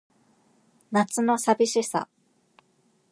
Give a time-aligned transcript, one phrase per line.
[0.89, 2.07] 夏の淋しさ